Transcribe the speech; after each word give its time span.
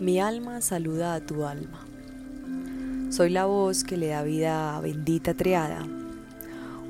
Mi 0.00 0.18
alma 0.18 0.62
saluda 0.62 1.12
a 1.12 1.20
tu 1.20 1.44
alma. 1.44 1.84
Soy 3.10 3.28
la 3.28 3.44
voz 3.44 3.84
que 3.84 3.98
le 3.98 4.06
da 4.06 4.22
vida 4.22 4.74
a 4.74 4.80
Bendita 4.80 5.34
Triada, 5.34 5.86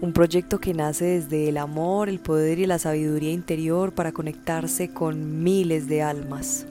un 0.00 0.12
proyecto 0.12 0.60
que 0.60 0.74
nace 0.74 1.06
desde 1.06 1.48
el 1.48 1.56
amor, 1.56 2.08
el 2.08 2.20
poder 2.20 2.60
y 2.60 2.66
la 2.66 2.78
sabiduría 2.78 3.32
interior 3.32 3.92
para 3.92 4.12
conectarse 4.12 4.90
con 4.94 5.42
miles 5.42 5.88
de 5.88 6.02
almas. 6.02 6.66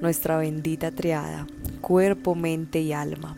Nuestra 0.00 0.38
bendita 0.38 0.90
triada, 0.90 1.46
cuerpo, 1.80 2.34
mente 2.34 2.80
y 2.80 2.92
alma. 2.92 3.36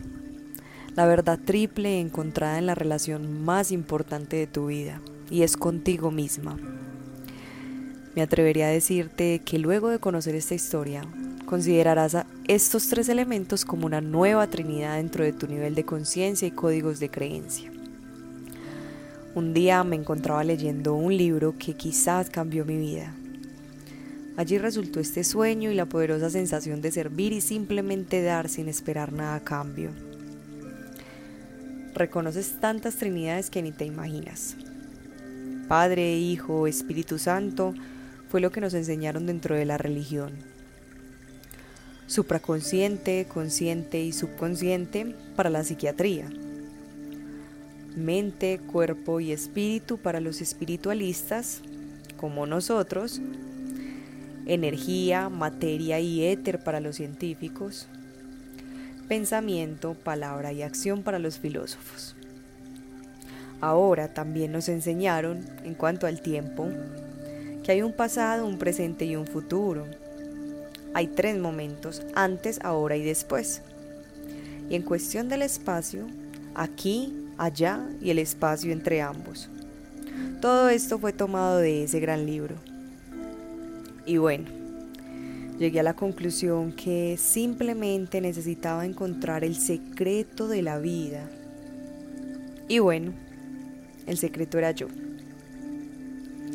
La 0.95 1.05
verdad 1.05 1.37
triple 1.37 1.99
encontrada 1.99 2.57
en 2.57 2.65
la 2.65 2.73
relación 2.73 3.45
más 3.45 3.71
importante 3.71 4.37
de 4.37 4.47
tu 4.47 4.65
vida, 4.65 5.01
y 5.29 5.43
es 5.43 5.55
contigo 5.55 6.09
misma. 6.09 6.57
Me 8.15 8.21
atrevería 8.21 8.67
a 8.67 8.71
decirte 8.71 9.41
que 9.45 9.59
luego 9.59 9.89
de 9.89 9.99
conocer 9.99 10.35
esta 10.35 10.55
historia, 10.55 11.03
Considerarás 11.49 12.15
estos 12.47 12.89
tres 12.89 13.09
elementos 13.09 13.65
como 13.65 13.87
una 13.87 14.01
nueva 14.01 14.45
trinidad 14.45 14.97
dentro 14.97 15.23
de 15.23 15.33
tu 15.33 15.47
nivel 15.47 15.73
de 15.73 15.83
conciencia 15.83 16.47
y 16.47 16.51
códigos 16.51 16.99
de 16.99 17.09
creencia. 17.09 17.71
Un 19.33 19.55
día 19.55 19.83
me 19.83 19.95
encontraba 19.95 20.43
leyendo 20.43 20.93
un 20.93 21.17
libro 21.17 21.55
que 21.57 21.73
quizás 21.73 22.29
cambió 22.29 22.65
mi 22.65 22.77
vida. 22.77 23.15
Allí 24.37 24.59
resultó 24.59 24.99
este 24.99 25.23
sueño 25.23 25.71
y 25.71 25.73
la 25.73 25.87
poderosa 25.87 26.29
sensación 26.29 26.81
de 26.81 26.91
servir 26.91 27.33
y 27.33 27.41
simplemente 27.41 28.21
dar 28.21 28.47
sin 28.47 28.69
esperar 28.69 29.11
nada 29.11 29.33
a 29.33 29.43
cambio. 29.43 29.89
Reconoces 31.95 32.59
tantas 32.59 32.97
trinidades 32.97 33.49
que 33.49 33.63
ni 33.63 33.71
te 33.71 33.85
imaginas. 33.85 34.55
Padre, 35.67 36.15
Hijo, 36.15 36.67
Espíritu 36.67 37.17
Santo 37.17 37.73
fue 38.29 38.41
lo 38.41 38.51
que 38.51 38.61
nos 38.61 38.73
enseñaron 38.73 39.25
dentro 39.25 39.55
de 39.55 39.65
la 39.65 39.77
religión. 39.77 40.31
Supraconsciente, 42.07 43.25
consciente 43.27 44.01
y 44.01 44.13
subconsciente 44.13 45.15
para 45.35 45.49
la 45.49 45.63
psiquiatría, 45.63 46.29
mente, 47.95 48.59
cuerpo 48.71 49.19
y 49.19 49.31
espíritu 49.31 49.97
para 49.97 50.19
los 50.19 50.41
espiritualistas, 50.41 51.61
como 52.17 52.45
nosotros, 52.45 53.19
energía, 54.45 55.29
materia 55.29 55.99
y 55.99 56.25
éter 56.25 56.63
para 56.63 56.79
los 56.79 56.95
científicos, 56.95 57.87
pensamiento, 59.07 59.95
palabra 59.95 60.53
y 60.53 60.61
acción 60.61 61.03
para 61.03 61.19
los 61.19 61.39
filósofos. 61.39 62.15
Ahora 63.61 64.13
también 64.13 64.51
nos 64.51 64.69
enseñaron, 64.69 65.45
en 65.63 65.73
cuanto 65.73 66.07
al 66.07 66.21
tiempo, 66.21 66.69
hay 67.71 67.81
un 67.81 67.93
pasado, 67.93 68.45
un 68.45 68.57
presente 68.57 69.05
y 69.05 69.15
un 69.15 69.27
futuro 69.27 69.85
hay 70.93 71.07
tres 71.07 71.37
momentos, 71.37 72.01
antes, 72.15 72.59
ahora 72.63 72.97
y 72.97 73.03
después. 73.03 73.61
Y 74.69 74.75
en 74.75 74.81
cuestión 74.81 75.29
del 75.29 75.43
espacio, 75.43 76.07
aquí, 76.55 77.15
allá 77.37 77.87
y 78.01 78.09
el 78.09 78.19
espacio 78.19 78.71
entre 78.71 79.01
ambos. 79.01 79.49
Todo 80.41 80.69
esto 80.69 80.99
fue 80.99 81.13
tomado 81.13 81.59
de 81.59 81.83
ese 81.83 81.99
gran 81.99 82.25
libro. 82.25 82.55
Y 84.05 84.17
bueno, 84.17 84.45
llegué 85.59 85.79
a 85.79 85.83
la 85.83 85.95
conclusión 85.95 86.71
que 86.71 87.17
simplemente 87.17 88.19
necesitaba 88.19 88.85
encontrar 88.85 89.43
el 89.43 89.55
secreto 89.55 90.47
de 90.47 90.61
la 90.63 90.79
vida. 90.79 91.29
Y 92.67 92.79
bueno, 92.79 93.13
el 94.07 94.17
secreto 94.17 94.57
era 94.57 94.71
yo. 94.71 94.87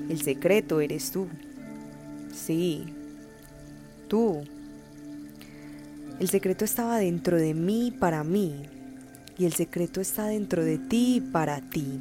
El 0.08 0.20
secreto 0.20 0.80
eres 0.80 1.10
tú. 1.10 1.28
Sí, 2.32 2.84
tú. 4.08 4.42
El 6.20 6.28
secreto 6.28 6.64
estaba 6.64 6.98
dentro 6.98 7.36
de 7.36 7.54
mí 7.54 7.90
para 7.90 8.22
mí 8.22 8.62
y 9.38 9.46
el 9.46 9.52
secreto 9.52 10.00
está 10.00 10.26
dentro 10.26 10.64
de 10.64 10.78
ti 10.78 11.22
para 11.32 11.60
ti. 11.60 12.00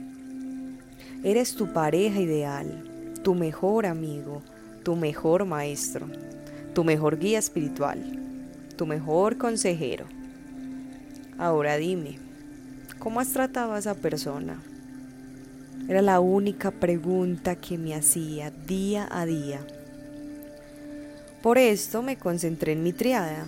Eres 1.23 1.55
tu 1.55 1.71
pareja 1.71 2.19
ideal, 2.19 2.83
tu 3.23 3.33
mejor 3.33 3.85
amigo, 3.85 4.41
tu 4.83 4.95
mejor 4.95 5.45
maestro, 5.45 6.07
tu 6.73 6.83
mejor 6.83 7.17
guía 7.17 7.39
espiritual, 7.39 8.03
tu 8.75 8.85
mejor 8.85 9.37
consejero. 9.37 10.05
Ahora 11.37 11.77
dime, 11.77 12.19
¿cómo 12.99 13.19
has 13.19 13.29
tratado 13.29 13.73
a 13.73 13.79
esa 13.79 13.95
persona? 13.95 14.61
Era 15.87 16.01
la 16.01 16.19
única 16.19 16.71
pregunta 16.71 17.55
que 17.55 17.77
me 17.77 17.95
hacía 17.95 18.51
día 18.51 19.07
a 19.11 19.25
día 19.25 19.65
por 21.43 21.57
esto 21.57 22.01
me 22.01 22.15
concentré 22.15 22.71
en 22.71 22.83
mi 22.83 22.93
triada, 22.93 23.45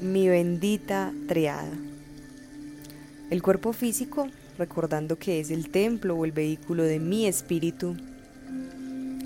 mi 0.00 0.28
bendita 0.28 1.12
triada. 1.28 1.68
El 3.28 3.42
cuerpo 3.42 3.74
físico, 3.74 4.28
recordando 4.56 5.18
que 5.18 5.38
es 5.38 5.50
el 5.50 5.68
templo 5.68 6.16
o 6.16 6.24
el 6.24 6.32
vehículo 6.32 6.84
de 6.84 7.00
mi 7.00 7.26
espíritu. 7.26 7.96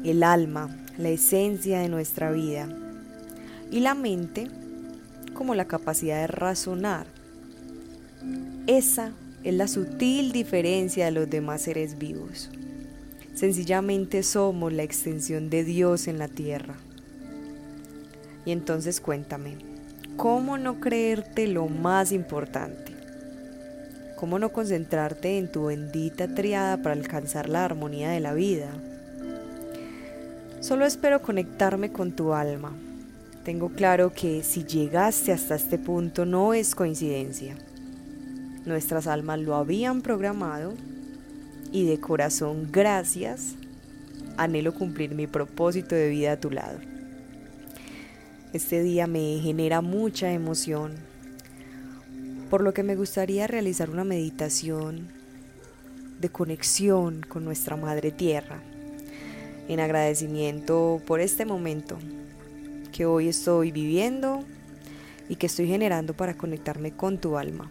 El 0.02 0.24
alma, 0.24 0.68
la 0.98 1.10
esencia 1.10 1.78
de 1.78 1.88
nuestra 1.88 2.32
vida. 2.32 2.68
Y 3.70 3.78
la 3.78 3.94
mente, 3.94 4.50
como 5.32 5.54
la 5.54 5.66
capacidad 5.66 6.22
de 6.22 6.26
razonar. 6.26 7.06
Esa 8.66 9.12
es 9.46 9.54
la 9.54 9.68
sutil 9.68 10.32
diferencia 10.32 11.04
de 11.04 11.12
los 11.12 11.30
demás 11.30 11.62
seres 11.62 11.98
vivos. 11.98 12.50
Sencillamente 13.32 14.24
somos 14.24 14.72
la 14.72 14.82
extensión 14.82 15.50
de 15.50 15.62
Dios 15.62 16.08
en 16.08 16.18
la 16.18 16.26
tierra. 16.26 16.74
Y 18.44 18.50
entonces 18.50 19.00
cuéntame, 19.00 19.58
¿cómo 20.16 20.58
no 20.58 20.80
creerte 20.80 21.46
lo 21.46 21.68
más 21.68 22.10
importante? 22.10 22.92
¿Cómo 24.16 24.40
no 24.40 24.48
concentrarte 24.48 25.38
en 25.38 25.52
tu 25.52 25.66
bendita 25.66 26.26
triada 26.26 26.78
para 26.78 26.96
alcanzar 26.96 27.48
la 27.48 27.64
armonía 27.64 28.10
de 28.10 28.18
la 28.18 28.34
vida? 28.34 28.70
Solo 30.58 30.86
espero 30.86 31.22
conectarme 31.22 31.92
con 31.92 32.16
tu 32.16 32.32
alma. 32.32 32.72
Tengo 33.44 33.68
claro 33.68 34.12
que 34.12 34.42
si 34.42 34.64
llegaste 34.64 35.30
hasta 35.30 35.54
este 35.54 35.78
punto 35.78 36.26
no 36.26 36.52
es 36.52 36.74
coincidencia. 36.74 37.54
Nuestras 38.66 39.06
almas 39.06 39.38
lo 39.38 39.54
habían 39.54 40.02
programado 40.02 40.74
y 41.70 41.86
de 41.86 42.00
corazón 42.00 42.68
gracias 42.72 43.54
anhelo 44.36 44.74
cumplir 44.74 45.14
mi 45.14 45.28
propósito 45.28 45.94
de 45.94 46.08
vida 46.08 46.32
a 46.32 46.40
tu 46.40 46.50
lado. 46.50 46.80
Este 48.52 48.82
día 48.82 49.06
me 49.06 49.38
genera 49.40 49.82
mucha 49.82 50.32
emoción, 50.32 50.94
por 52.50 52.60
lo 52.60 52.74
que 52.74 52.82
me 52.82 52.96
gustaría 52.96 53.46
realizar 53.46 53.88
una 53.88 54.02
meditación 54.02 55.10
de 56.20 56.28
conexión 56.28 57.24
con 57.28 57.44
nuestra 57.44 57.76
Madre 57.76 58.10
Tierra, 58.10 58.60
en 59.68 59.78
agradecimiento 59.78 61.00
por 61.06 61.20
este 61.20 61.44
momento 61.44 61.98
que 62.90 63.06
hoy 63.06 63.28
estoy 63.28 63.70
viviendo 63.70 64.44
y 65.28 65.36
que 65.36 65.46
estoy 65.46 65.68
generando 65.68 66.14
para 66.14 66.36
conectarme 66.36 66.90
con 66.90 67.18
tu 67.18 67.38
alma. 67.38 67.70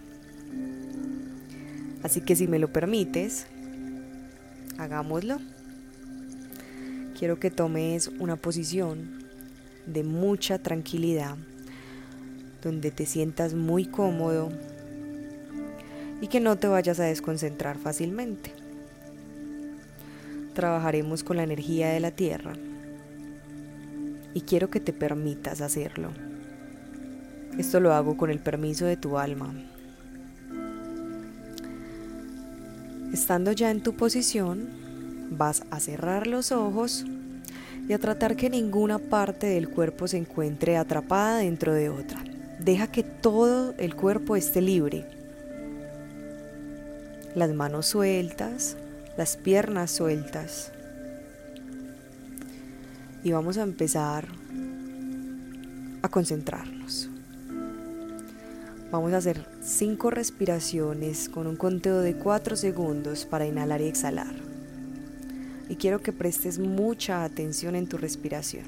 Así 2.05 2.21
que 2.21 2.35
si 2.35 2.47
me 2.47 2.59
lo 2.59 2.67
permites, 2.67 3.47
hagámoslo. 4.77 5.39
Quiero 7.17 7.39
que 7.39 7.49
tomes 7.49 8.11
una 8.19 8.35
posición 8.35 9.23
de 9.87 10.03
mucha 10.03 10.59
tranquilidad, 10.59 11.35
donde 12.61 12.91
te 12.91 13.07
sientas 13.07 13.55
muy 13.55 13.87
cómodo 13.87 14.49
y 16.21 16.27
que 16.27 16.39
no 16.39 16.57
te 16.57 16.67
vayas 16.67 16.99
a 16.99 17.05
desconcentrar 17.05 17.79
fácilmente. 17.79 18.51
Trabajaremos 20.53 21.23
con 21.23 21.37
la 21.37 21.43
energía 21.43 21.89
de 21.89 22.01
la 22.01 22.11
tierra 22.11 22.53
y 24.35 24.41
quiero 24.41 24.69
que 24.69 24.79
te 24.79 24.93
permitas 24.93 25.59
hacerlo. 25.59 26.11
Esto 27.57 27.79
lo 27.79 27.93
hago 27.93 28.15
con 28.15 28.29
el 28.29 28.37
permiso 28.37 28.85
de 28.85 28.95
tu 28.95 29.17
alma. 29.17 29.55
Estando 33.15 33.53
ya 33.53 33.71
en 33.71 33.81
tu 33.81 33.95
posición, 33.95 34.67
vas 35.29 35.63
a 35.71 35.79
cerrar 35.79 36.27
los 36.27 36.51
ojos 36.51 37.05
y 37.87 37.93
a 37.93 37.97
tratar 37.97 38.35
que 38.35 38.49
ninguna 38.49 38.99
parte 38.99 39.47
del 39.47 39.69
cuerpo 39.69 40.05
se 40.09 40.17
encuentre 40.17 40.75
atrapada 40.75 41.37
dentro 41.37 41.73
de 41.73 41.87
otra. 41.87 42.21
Deja 42.59 42.87
que 42.87 43.03
todo 43.03 43.73
el 43.77 43.95
cuerpo 43.95 44.35
esté 44.35 44.59
libre. 44.59 45.07
Las 47.35 47.53
manos 47.53 47.85
sueltas, 47.85 48.75
las 49.15 49.37
piernas 49.37 49.91
sueltas. 49.91 50.73
Y 53.23 53.31
vamos 53.31 53.57
a 53.57 53.63
empezar 53.63 54.27
a 56.01 56.09
concentrarnos. 56.09 57.09
Vamos 58.91 59.13
a 59.13 59.17
hacer 59.17 59.45
cinco 59.61 60.09
respiraciones 60.09 61.29
con 61.29 61.47
un 61.47 61.55
conteo 61.55 62.01
de 62.01 62.15
cuatro 62.15 62.55
segundos 62.55 63.25
para 63.25 63.45
inhalar 63.45 63.81
y 63.81 63.87
exhalar 63.87 64.45
y 65.69 65.75
quiero 65.75 66.01
que 66.01 66.13
prestes 66.13 66.59
mucha 66.59 67.23
atención 67.23 67.75
en 67.75 67.87
tu 67.87 67.97
respiración. 67.97 68.65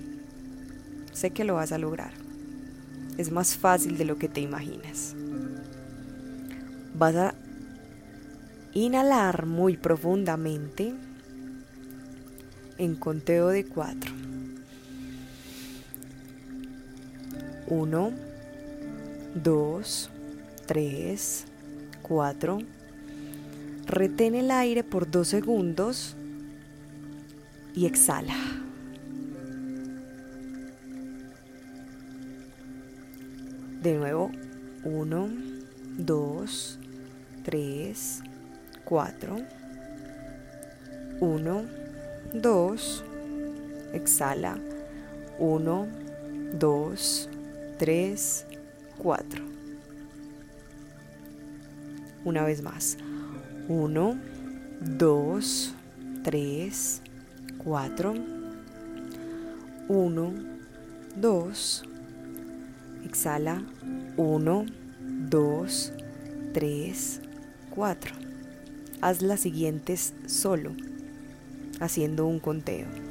Sé 1.13 1.31
que 1.31 1.43
lo 1.43 1.55
vas 1.55 1.71
a 1.71 1.77
lograr. 1.77 2.11
es 3.17 3.31
más 3.31 3.55
fácil 3.57 3.97
de 3.97 4.05
lo 4.05 4.17
que 4.19 4.29
te 4.29 4.41
imaginas. 4.41 5.15
Vas 6.93 7.15
a 7.15 7.33
inhalar 8.73 9.47
muy 9.47 9.75
profundamente 9.75 10.93
en 12.77 12.95
conteo 12.95 13.47
de 13.47 13.65
cuatro. 13.65 14.13
Uno, 17.65 18.13
dos, 19.43 20.09
tres, 20.65 21.45
cuatro. 22.01 22.59
Retén 23.85 24.35
el 24.35 24.51
aire 24.51 24.83
por 24.83 25.09
dos 25.09 25.29
segundos 25.29 26.15
y 27.73 27.85
exhala. 27.85 28.35
De 33.81 33.93
nuevo, 33.93 34.31
uno, 34.83 35.29
dos, 35.97 36.79
tres, 37.43 38.21
cuatro. 38.83 39.37
Uno, 41.19 41.63
dos, 42.33 43.03
exhala. 43.93 44.57
Uno, 45.39 45.87
dos, 46.53 47.29
tres, 47.77 48.45
cuatro. 48.97 49.43
Una 52.25 52.43
vez 52.43 52.61
más. 52.61 52.97
Uno, 53.67 54.17
dos, 54.81 55.73
tres, 56.23 57.01
cuatro. 57.57 58.13
Uno, 59.87 60.33
dos, 61.15 61.83
exhala. 63.05 63.63
Uno, 64.17 64.65
dos, 65.29 65.93
tres, 66.53 67.21
cuatro. 67.69 68.13
Haz 68.99 69.21
las 69.21 69.41
siguientes 69.41 70.13
solo, 70.25 70.71
haciendo 71.79 72.25
un 72.25 72.39
conteo. 72.39 73.06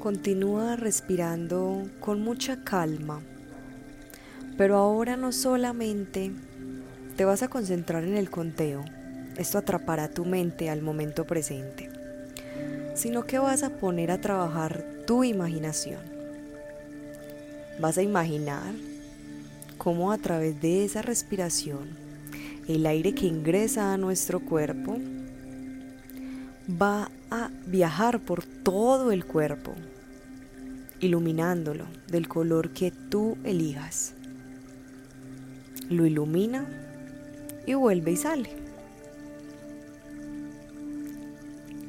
Continúa 0.00 0.76
respirando 0.76 1.86
con 2.00 2.22
mucha 2.22 2.64
calma, 2.64 3.20
pero 4.56 4.78
ahora 4.78 5.18
no 5.18 5.30
solamente 5.30 6.30
te 7.18 7.26
vas 7.26 7.42
a 7.42 7.48
concentrar 7.48 8.04
en 8.04 8.16
el 8.16 8.30
conteo, 8.30 8.82
esto 9.36 9.58
atrapará 9.58 10.08
tu 10.08 10.24
mente 10.24 10.70
al 10.70 10.80
momento 10.80 11.26
presente, 11.26 11.90
sino 12.94 13.24
que 13.24 13.38
vas 13.38 13.62
a 13.62 13.76
poner 13.76 14.10
a 14.10 14.22
trabajar 14.22 14.86
tu 15.06 15.22
imaginación. 15.22 16.00
Vas 17.78 17.98
a 17.98 18.02
imaginar 18.02 18.72
cómo 19.76 20.12
a 20.12 20.18
través 20.18 20.62
de 20.62 20.86
esa 20.86 21.02
respiración 21.02 21.90
el 22.68 22.86
aire 22.86 23.14
que 23.14 23.26
ingresa 23.26 23.92
a 23.92 23.98
nuestro 23.98 24.40
cuerpo 24.40 24.96
va 26.70 27.10
a 27.30 27.50
viajar 27.66 28.20
por 28.20 28.44
todo 28.44 29.12
el 29.12 29.24
cuerpo, 29.24 29.74
iluminándolo 31.00 31.86
del 32.08 32.28
color 32.28 32.70
que 32.70 32.90
tú 32.90 33.38
elijas. 33.44 34.14
Lo 35.88 36.06
ilumina 36.06 36.66
y 37.66 37.74
vuelve 37.74 38.12
y 38.12 38.16
sale. 38.16 38.50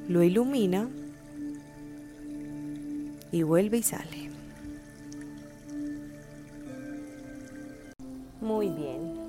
Lo 0.07 0.23
ilumina 0.23 0.89
y 3.31 3.43
vuelve 3.43 3.77
y 3.77 3.83
sale. 3.83 4.29
Muy 8.41 8.69
bien. 8.69 9.20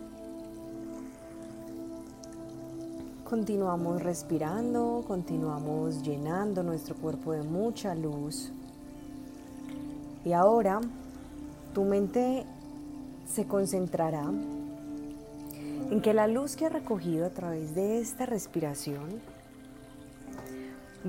Continuamos 3.33 4.03
respirando, 4.03 5.03
continuamos 5.09 6.03
llenando 6.03 6.63
nuestro 6.63 6.95
cuerpo 6.95 7.33
de 7.33 7.43
mucha 7.43 7.95
luz. 7.95 8.53
Y 10.23 10.35
ahora 10.35 10.83
tu 11.73 11.83
mente 11.85 12.45
se 13.27 13.47
concentrará 13.47 14.25
en 15.91 16.03
que 16.03 16.13
la 16.13 16.27
luz 16.27 16.57
que 16.57 16.67
ha 16.67 16.69
recogido 16.69 17.25
a 17.25 17.31
través 17.31 17.75
de 17.75 18.01
esta 18.01 18.27
respiración 18.27 19.23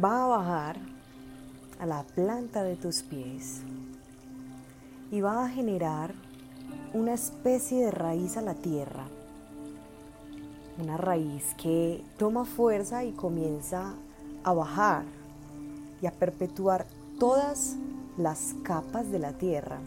va 0.01 0.23
a 0.23 0.27
bajar 0.27 0.77
a 1.77 1.85
la 1.85 2.03
planta 2.03 2.63
de 2.63 2.77
tus 2.77 3.03
pies 3.03 3.63
y 5.11 5.19
va 5.19 5.43
a 5.43 5.49
generar 5.49 6.13
una 6.93 7.15
especie 7.15 7.83
de 7.83 7.91
raíz 7.91 8.37
a 8.37 8.41
la 8.41 8.53
tierra. 8.53 9.07
Una 10.79 10.97
raíz 10.97 11.53
que 11.61 12.03
toma 12.17 12.45
fuerza 12.45 13.03
y 13.03 13.11
comienza 13.11 13.93
a 14.43 14.53
bajar 14.53 15.05
y 16.01 16.07
a 16.07 16.11
perpetuar 16.11 16.87
todas 17.19 17.75
las 18.17 18.55
capas 18.63 19.11
de 19.11 19.19
la 19.19 19.33
tierra. 19.33 19.77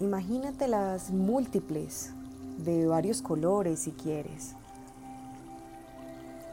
Imagínate 0.00 0.68
las 0.68 1.10
múltiples 1.10 2.12
de 2.56 2.86
varios 2.86 3.20
colores 3.20 3.80
si 3.80 3.92
quieres, 3.92 4.54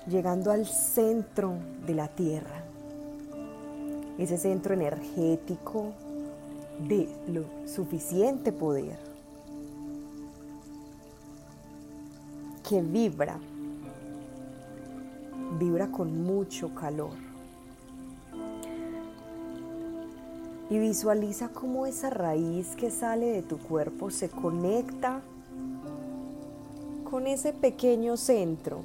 llegando 0.07 0.51
al 0.51 0.66
centro 0.66 1.54
de 1.86 1.95
la 1.95 2.10
tierra, 2.10 2.63
ese 4.18 4.38
centro 4.38 4.74
energético 4.74 5.94
de 6.86 7.07
lo 7.28 7.45
suficiente 7.66 8.51
poder 8.51 9.06
que 12.67 12.81
vibra, 12.81 13.39
vibra 15.59 15.88
con 15.88 16.24
mucho 16.24 16.74
calor. 16.75 17.27
y 20.69 20.77
visualiza 20.79 21.50
cómo 21.50 21.86
esa 21.86 22.09
raíz 22.09 22.75
que 22.75 22.91
sale 22.91 23.27
de 23.27 23.41
tu 23.41 23.57
cuerpo 23.57 24.12
se 24.12 24.29
conecta 24.29 25.21
con 27.09 27.25
ese 27.25 27.53
pequeño 27.53 28.17
centro, 28.17 28.81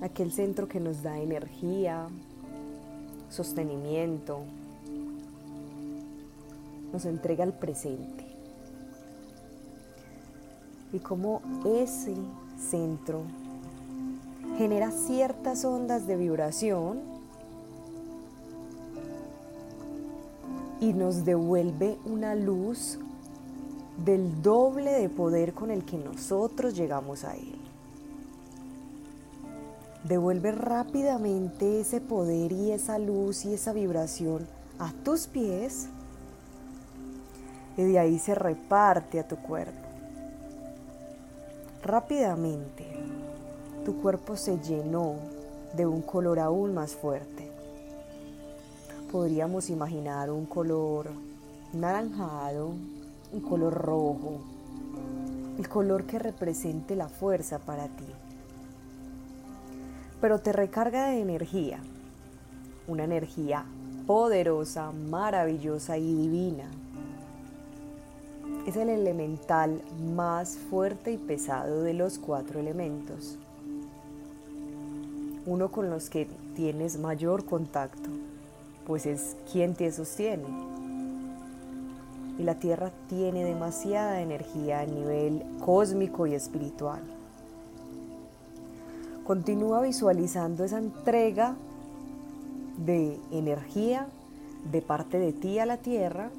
aquel 0.00 0.32
centro 0.32 0.66
que 0.66 0.80
nos 0.80 1.02
da 1.02 1.20
energía, 1.20 2.08
sostenimiento, 3.30 4.40
nos 6.92 7.04
entrega 7.04 7.44
el 7.44 7.52
presente. 7.52 8.27
Y 10.92 10.98
cómo 11.00 11.42
ese 11.64 12.14
centro 12.58 13.22
genera 14.56 14.90
ciertas 14.90 15.64
ondas 15.64 16.06
de 16.06 16.16
vibración 16.16 17.00
y 20.80 20.92
nos 20.92 21.24
devuelve 21.24 21.98
una 22.04 22.34
luz 22.34 22.98
del 24.04 24.42
doble 24.42 24.92
de 24.92 25.08
poder 25.08 25.52
con 25.52 25.70
el 25.70 25.84
que 25.84 25.98
nosotros 25.98 26.74
llegamos 26.74 27.24
a 27.24 27.34
Él. 27.34 27.58
Devuelve 30.04 30.52
rápidamente 30.52 31.80
ese 31.80 32.00
poder 32.00 32.52
y 32.52 32.70
esa 32.70 32.98
luz 32.98 33.44
y 33.44 33.54
esa 33.54 33.72
vibración 33.72 34.46
a 34.78 34.92
tus 35.04 35.26
pies 35.26 35.88
y 37.76 37.82
de 37.82 37.98
ahí 37.98 38.18
se 38.18 38.34
reparte 38.34 39.20
a 39.20 39.26
tu 39.26 39.36
cuerpo. 39.36 39.87
Rápidamente 41.82 42.86
tu 43.84 44.00
cuerpo 44.00 44.36
se 44.36 44.58
llenó 44.58 45.16
de 45.74 45.86
un 45.86 46.02
color 46.02 46.38
aún 46.38 46.74
más 46.74 46.94
fuerte 46.94 47.48
podríamos 49.10 49.70
imaginar 49.70 50.30
un 50.30 50.46
color 50.46 51.10
naranjado, 51.72 52.72
un 53.32 53.40
color 53.40 53.74
rojo, 53.74 54.40
el 55.58 55.68
color 55.68 56.04
que 56.04 56.18
represente 56.18 56.94
la 56.94 57.08
fuerza 57.08 57.58
para 57.58 57.86
ti. 57.86 58.06
Pero 60.20 60.40
te 60.40 60.52
recarga 60.52 61.08
de 61.08 61.20
energía, 61.20 61.80
una 62.86 63.04
energía 63.04 63.64
poderosa, 64.06 64.90
maravillosa 64.92 65.96
y 65.96 66.14
divina, 66.14 66.70
es 68.66 68.76
el 68.76 68.88
elemental 68.88 69.82
más 70.14 70.58
fuerte 70.58 71.12
y 71.12 71.16
pesado 71.16 71.82
de 71.82 71.94
los 71.94 72.18
cuatro 72.18 72.60
elementos. 72.60 73.38
Uno 75.46 75.70
con 75.70 75.88
los 75.88 76.10
que 76.10 76.28
tienes 76.54 76.98
mayor 76.98 77.44
contacto, 77.44 78.10
pues 78.86 79.06
es 79.06 79.36
quien 79.50 79.74
te 79.74 79.90
sostiene. 79.90 80.44
Y 82.38 82.42
la 82.42 82.56
Tierra 82.56 82.92
tiene 83.08 83.44
demasiada 83.44 84.20
energía 84.20 84.80
a 84.80 84.86
nivel 84.86 85.42
cósmico 85.64 86.26
y 86.26 86.34
espiritual. 86.34 87.02
Continúa 89.24 89.82
visualizando 89.82 90.64
esa 90.64 90.78
entrega 90.78 91.56
de 92.76 93.18
energía 93.30 94.06
de 94.70 94.82
parte 94.82 95.18
de 95.18 95.32
ti 95.32 95.58
a 95.58 95.66
la 95.66 95.78
Tierra 95.78 96.30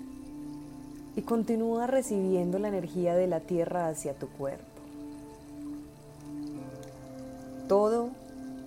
y 1.16 1.22
continúa 1.22 1.88
recibiendo 1.88 2.60
la 2.60 2.68
energía 2.68 3.16
de 3.16 3.28
la 3.28 3.40
Tierra 3.40 3.88
hacia 3.88 4.14
tu 4.14 4.28
cuerpo. 4.28 4.66
Todo 7.68 8.10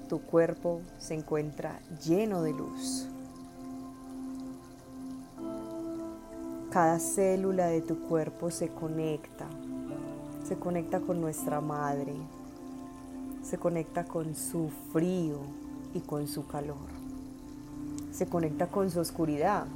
tu 0.08 0.20
cuerpo 0.20 0.80
se 0.98 1.14
encuentra 1.14 1.80
lleno 2.04 2.42
de 2.42 2.52
luz. 2.52 3.08
Cada 6.70 6.98
célula 6.98 7.66
de 7.66 7.82
tu 7.82 7.98
cuerpo 8.00 8.50
se 8.50 8.68
conecta, 8.68 9.46
se 10.46 10.56
conecta 10.56 11.00
con 11.00 11.20
nuestra 11.20 11.60
madre, 11.60 12.14
se 13.42 13.58
conecta 13.58 14.04
con 14.04 14.34
su 14.34 14.70
frío 14.92 15.38
y 15.94 16.00
con 16.00 16.26
su 16.26 16.46
calor, 16.46 16.76
se 18.10 18.26
conecta 18.26 18.68
con 18.68 18.90
su 18.90 19.00
oscuridad 19.00 19.66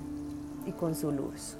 y 0.67 0.73
con 0.73 0.95
su 0.95 1.11
luz. 1.13 1.57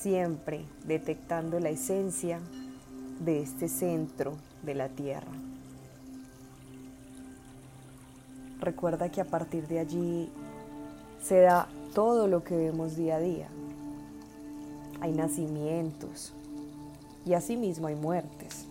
Siempre 0.00 0.64
detectando 0.86 1.60
la 1.60 1.68
esencia 1.68 2.40
de 3.18 3.42
este 3.42 3.68
centro 3.68 4.38
de 4.62 4.74
la 4.74 4.88
Tierra. 4.88 5.30
Recuerda 8.60 9.10
que 9.10 9.20
a 9.20 9.26
partir 9.26 9.68
de 9.68 9.78
allí 9.78 10.30
se 11.22 11.40
da 11.40 11.68
todo 11.94 12.28
lo 12.28 12.42
que 12.44 12.56
vemos 12.56 12.96
día 12.96 13.16
a 13.16 13.20
día. 13.20 13.48
Hay 15.02 15.12
nacimientos 15.12 16.32
y 17.26 17.34
asimismo 17.34 17.88
hay 17.88 17.96
muertes. 17.96 18.64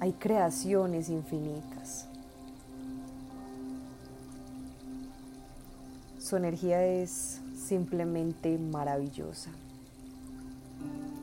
Hay 0.00 0.14
creaciones 0.14 1.08
infinitas. 1.10 2.08
Su 6.18 6.36
energía 6.36 6.84
es 6.84 7.40
simplemente 7.64 8.58
maravillosa. 8.58 9.50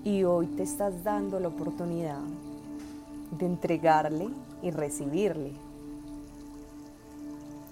Y 0.03 0.23
hoy 0.23 0.47
te 0.47 0.63
estás 0.63 1.03
dando 1.03 1.39
la 1.39 1.49
oportunidad 1.49 2.19
de 3.37 3.45
entregarle 3.45 4.29
y 4.61 4.71
recibirle 4.71 5.53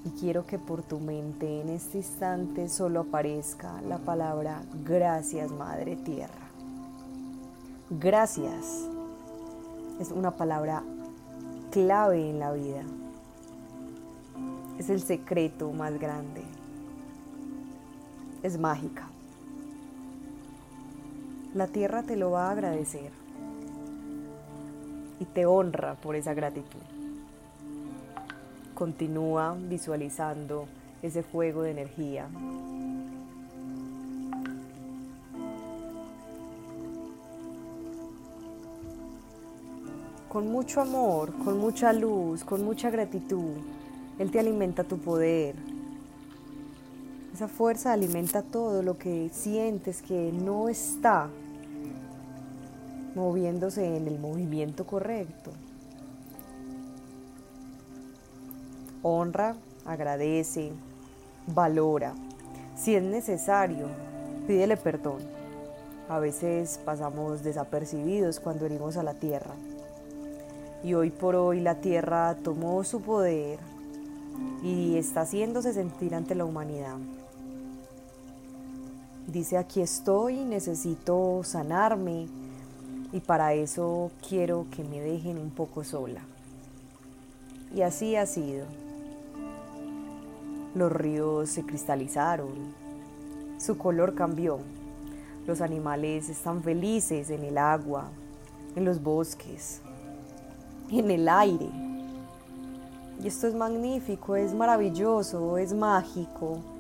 y 0.06 0.10
quiero 0.12 0.46
que 0.46 0.58
por 0.58 0.82
tu 0.82 1.00
mente 1.00 1.62
en 1.62 1.70
este 1.70 1.98
instante 1.98 2.70
solo 2.70 3.02
aparezca 3.02 3.82
la 3.82 3.98
palabra 3.98 4.62
gracias 4.86 5.52
Madre 5.52 5.98
Tierra. 5.98 6.48
Gracias 7.90 8.88
es 10.00 10.12
una 10.12 10.32
palabra 10.32 10.84
clave 11.72 12.30
en 12.30 12.40
la 12.40 12.54
vida. 12.54 12.84
Es 14.78 14.90
el 14.90 15.02
secreto 15.02 15.72
más 15.72 16.00
grande. 16.00 16.44
Es 18.42 18.58
mágica. 18.58 19.10
La 21.54 21.68
tierra 21.68 22.04
te 22.04 22.16
lo 22.16 22.32
va 22.32 22.48
a 22.48 22.52
agradecer 22.52 23.12
y 25.20 25.26
te 25.26 25.46
honra 25.46 25.96
por 25.96 26.16
esa 26.16 26.34
gratitud. 26.34 26.80
Continúa 28.74 29.58
visualizando 29.60 30.68
ese 31.02 31.22
fuego 31.22 31.64
de 31.64 31.72
energía. 31.72 32.30
Con 40.30 40.52
mucho 40.52 40.82
amor, 40.82 41.34
con 41.44 41.58
mucha 41.58 41.92
luz, 41.92 42.44
con 42.44 42.64
mucha 42.64 42.90
gratitud, 42.90 43.58
Él 44.20 44.32
te 44.32 44.40
alimenta 44.40 44.84
tu 44.84 45.00
poder. 45.00 45.56
Esa 47.40 47.48
fuerza 47.48 47.94
alimenta 47.94 48.42
todo 48.42 48.84
lo 48.84 48.98
que 48.98 49.30
sientes 49.32 50.02
que 50.02 50.34
no 50.34 50.68
está 50.68 51.30
moviéndose 53.16 53.96
en 53.96 54.10
el 54.10 54.20
movimiento 54.20 54.86
correcto. 54.86 55.52
honra, 59.04 59.56
agradece, 59.86 60.74
valora. 61.48 62.14
Si 62.76 62.94
es 62.94 63.04
necesario, 63.04 63.88
pídele 64.46 64.76
perdón. 64.76 65.20
A 66.10 66.20
veces 66.20 66.78
pasamos 66.84 67.42
desapercibidos 67.42 68.42
cuando 68.42 68.66
herimos 68.66 68.98
a 68.98 69.04
la 69.04 69.14
tierra. 69.14 69.54
Y 70.84 70.94
hoy 70.94 71.10
por 71.10 71.38
hoy 71.38 71.62
la 71.62 71.76
tierra 71.76 72.36
tomó 72.44 72.84
su 72.84 73.00
poder 73.00 73.60
y 74.62 74.98
está 74.98 75.22
haciéndose 75.22 75.72
sentir 75.72 76.14
ante 76.16 76.36
la 76.36 76.44
humanidad. 76.44 76.98
Dice, 79.32 79.58
aquí 79.58 79.82
estoy, 79.82 80.44
necesito 80.44 81.42
sanarme 81.44 82.26
y 83.12 83.20
para 83.20 83.54
eso 83.54 84.10
quiero 84.28 84.66
que 84.76 84.84
me 84.84 85.00
dejen 85.00 85.38
un 85.38 85.52
poco 85.52 85.84
sola. 85.84 86.22
Y 87.76 87.84
así 87.84 88.16
ha 88.16 88.26
sido. 88.26 88.66
Los 90.74 90.92
ríos 90.92 91.50
se 91.50 91.64
cristalizaron, 91.64 92.74
su 93.60 93.78
color 93.78 94.16
cambió, 94.16 94.60
los 95.46 95.62
animales 95.62 96.28
están 96.30 96.64
felices 96.64 97.30
en 97.30 97.44
el 97.44 97.60
agua, 97.60 98.10
en 98.76 98.84
los 98.84 99.00
bosques, 99.02 99.82
en 100.90 101.12
el 101.12 101.30
aire. 101.30 101.70
Y 103.24 103.28
esto 103.28 103.46
es 103.46 103.54
magnífico, 103.54 104.36
es 104.36 104.56
maravilloso, 104.56 105.60
es 105.60 105.72
mágico. 105.72 106.79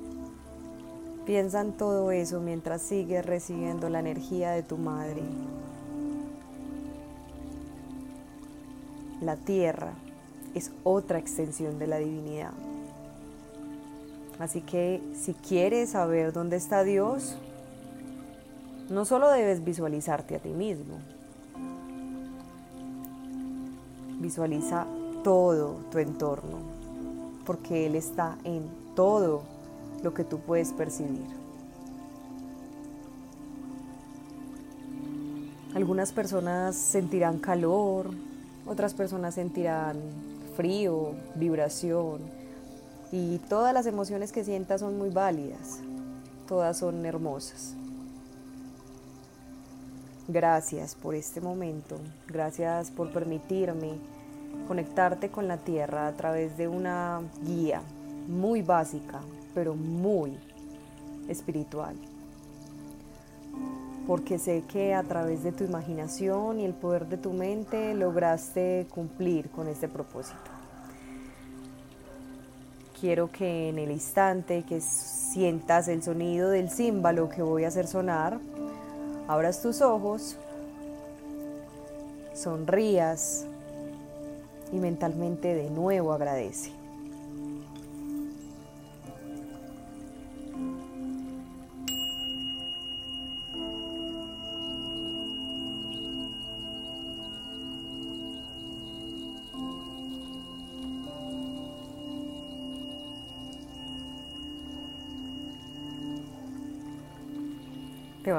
Piensa 1.30 1.62
en 1.62 1.74
todo 1.74 2.10
eso 2.10 2.40
mientras 2.40 2.82
sigues 2.82 3.24
recibiendo 3.24 3.88
la 3.88 4.00
energía 4.00 4.50
de 4.50 4.64
tu 4.64 4.80
madre. 4.80 5.22
La 9.22 9.36
tierra 9.36 9.94
es 10.56 10.72
otra 10.84 11.20
extensión 11.20 11.78
de 11.78 11.86
la 11.86 12.00
divinidad. 12.00 12.54
Así 14.40 14.62
que 14.62 15.04
si 15.14 15.36
quieres 15.36 15.92
saber 15.92 16.34
dónde 16.34 16.58
está 16.58 16.84
Dios, 16.84 17.38
no 18.90 19.06
solo 19.06 19.30
debes 19.30 19.64
visualizarte 19.64 20.36
a 20.36 20.40
ti 20.40 20.50
mismo, 20.50 20.96
visualiza 24.20 24.88
todo 25.24 25.76
tu 25.92 26.00
entorno, 26.00 26.58
porque 27.46 27.86
Él 27.86 27.94
está 27.94 28.36
en 28.46 28.68
todo 28.96 29.59
lo 30.03 30.13
que 30.13 30.24
tú 30.24 30.39
puedes 30.39 30.74
percibir. 30.74 31.25
Algunas 35.75 36.12
personas 36.12 36.75
sentirán 36.75 37.39
calor, 37.39 38.12
otras 38.65 38.94
personas 38.94 39.36
sentirán 39.36 39.98
frío, 40.56 41.13
vibración, 41.36 42.20
y 43.12 43.39
todas 43.50 43.74
las 43.74 43.86
emociones 43.86 44.32
que 44.32 44.44
sientas 44.44 44.82
son 44.82 44.98
muy 44.98 45.10
válidas, 45.10 45.79
todas 46.48 46.77
son 46.77 47.06
hermosas. 47.06 47.75
Gracias 50.27 50.96
por 50.96 51.15
este 51.15 51.41
momento, 51.41 51.98
gracias 52.27 52.91
por 52.91 53.12
permitirme 53.12 53.94
conectarte 54.68 55.29
con 55.29 55.48
la 55.48 55.58
tierra 55.58 56.08
a 56.08 56.13
través 56.13 56.56
de 56.58 56.68
una 56.68 57.22
guía 57.44 57.82
muy 58.27 58.62
básica, 58.62 59.22
pero 59.60 59.75
muy 59.75 60.38
espiritual. 61.28 61.98
Porque 64.08 64.39
sé 64.39 64.63
que 64.72 64.94
a 64.94 65.04
través 65.04 65.44
de 65.44 65.51
tu 65.51 65.66
imaginación 65.66 66.62
y 66.62 66.63
el 66.63 66.74
poder 66.74 67.08
de 67.08 67.18
tu 67.18 67.34
mente 67.34 67.94
lograste 67.94 68.88
cumplir 68.89 69.50
con 69.50 69.68
este 69.68 69.89
propósito 69.89 70.50
quiero 73.00 73.32
que 73.32 73.70
en 73.70 73.80
el 73.80 73.92
instante 73.92 74.63
que 74.63 74.82
sientas 74.82 75.88
el 75.88 76.04
sonido 76.04 76.50
del 76.50 76.70
címbalo 76.70 77.30
que 77.30 77.42
voy 77.42 77.63
a 77.63 77.70
hacer 77.70 77.88
sonar, 77.88 78.39
abras 79.28 79.62
tus 79.62 79.82
ojos, 79.82 80.38
sonrías 82.34 83.46
y 84.72 84.78
mentalmente 84.78 85.56
de 85.56 85.70
nuevo 85.70 86.13
agradece. 86.13 86.79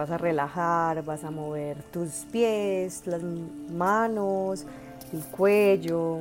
Vas 0.00 0.10
a 0.10 0.16
relajar, 0.16 1.04
vas 1.04 1.24
a 1.24 1.30
mover 1.30 1.82
tus 1.92 2.24
pies, 2.32 3.06
las 3.06 3.22
manos, 3.22 4.64
el 5.12 5.22
cuello, 5.24 6.20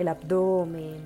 el 0.00 0.08
abdomen. 0.08 0.96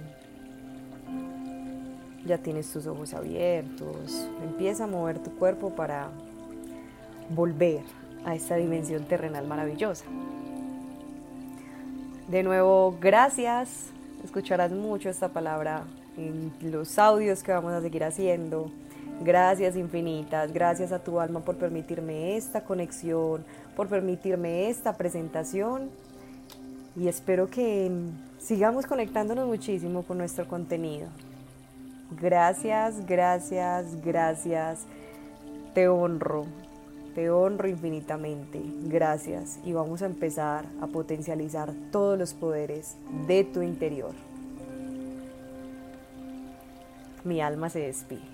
Ya 2.25 2.38
tienes 2.38 2.72
tus 2.72 2.87
ojos 2.87 3.12
abiertos. 3.12 4.26
Empieza 4.42 4.84
a 4.84 4.87
mover 4.87 5.18
tu 5.18 5.37
cuerpo 5.37 5.75
para 5.75 6.08
volver 7.28 7.82
a 8.25 8.34
esta 8.34 8.56
dimensión 8.56 9.04
terrenal 9.04 9.46
maravillosa. 9.46 10.06
De 12.28 12.42
nuevo, 12.42 12.96
gracias. 13.00 13.88
Escucharás 14.25 14.72
mucho 14.72 15.11
esta 15.11 15.28
palabra 15.28 15.84
en 16.16 16.52
los 16.62 16.99
audios 16.99 17.42
que 17.42 17.52
vamos 17.52 17.75
a 17.75 17.82
seguir 17.82 18.04
haciendo. 18.04 18.70
Gracias 19.21 19.76
infinitas, 19.76 20.52
gracias 20.52 20.90
a 20.90 20.99
tu 20.99 21.21
alma 21.21 21.40
por 21.40 21.57
permitirme 21.57 22.37
esta 22.37 22.62
conexión, 22.62 23.45
por 23.76 23.88
permitirme 23.88 24.69
esta 24.69 24.97
presentación 24.97 25.90
y 26.97 27.09
espero 27.09 27.49
que 27.49 27.90
sigamos 28.38 28.87
conectándonos 28.87 29.47
muchísimo 29.47 30.02
con 30.02 30.19
nuestro 30.19 30.47
contenido. 30.47 31.09
Gracias, 32.21 33.07
gracias, 33.07 34.02
gracias. 34.04 34.81
Te 35.73 35.88
honro, 35.88 36.45
te 37.14 37.31
honro 37.31 37.69
infinitamente. 37.69 38.61
Gracias. 38.85 39.59
Y 39.64 39.73
vamos 39.73 40.02
a 40.02 40.07
empezar 40.07 40.66
a 40.81 40.87
potencializar 40.87 41.73
todos 41.90 42.19
los 42.19 42.35
poderes 42.35 42.97
de 43.26 43.45
tu 43.45 43.62
interior. 43.62 44.12
Mi 47.25 47.40
alma 47.40 47.71
se 47.71 47.78
despide. 47.78 48.32